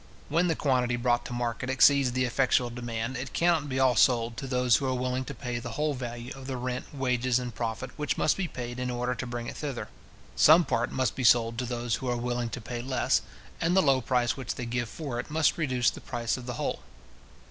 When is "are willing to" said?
4.87-5.35, 12.09-12.59